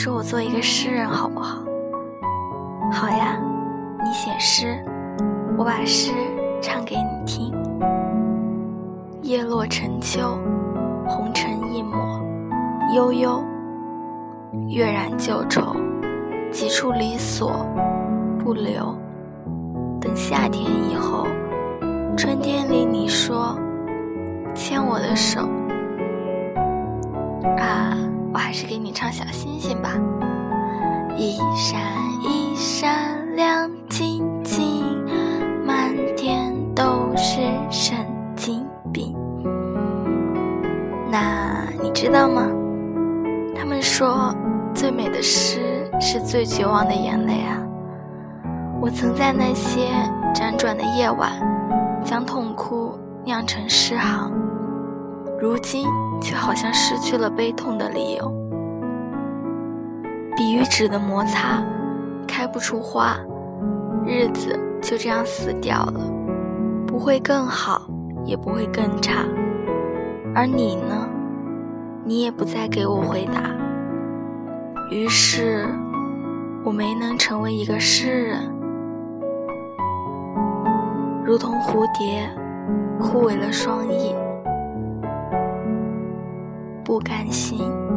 [0.00, 1.58] 说我做一个诗人好不好？
[2.92, 3.36] 好呀，
[3.98, 4.80] 你写诗，
[5.56, 6.12] 我把诗
[6.62, 7.52] 唱给你听。
[9.22, 10.38] 叶落成秋，
[11.04, 12.20] 红尘一抹，
[12.94, 13.42] 悠悠。
[14.68, 15.74] 月染旧愁，
[16.52, 17.66] 几处离索
[18.38, 18.96] 不留。
[20.00, 21.26] 等夏天以后，
[22.16, 23.58] 春天里你说
[24.54, 25.40] 牵我的手。
[27.58, 27.77] 啊，
[28.32, 29.90] 我还是给你唱小星星吧。
[31.16, 31.80] 一闪
[32.22, 34.84] 一闪亮晶晶，
[35.66, 36.84] 满天都
[37.16, 37.96] 是神
[38.36, 39.14] 经病。
[41.10, 42.42] 那你知道吗？
[43.56, 44.34] 他们说，
[44.74, 47.58] 最美的诗是最绝望的眼泪啊！
[48.80, 49.88] 我曾在那些
[50.32, 51.32] 辗转的夜晚，
[52.04, 54.30] 将痛哭酿成诗行，
[55.40, 55.86] 如今
[56.20, 58.28] 却好像失去了悲痛的理由。
[60.36, 61.62] 笔与纸的摩擦，
[62.26, 63.16] 开不出花，
[64.04, 66.00] 日子就这样死掉了，
[66.86, 67.82] 不会更好，
[68.24, 69.24] 也不会更差。
[70.34, 71.08] 而你呢？
[72.04, 73.42] 你也不再给我回答，
[74.90, 75.66] 于是
[76.64, 78.50] 我没能成为一个诗人，
[81.22, 82.26] 如同蝴蝶
[82.98, 84.14] 枯萎了双翼，
[86.88, 87.87] 不甘心。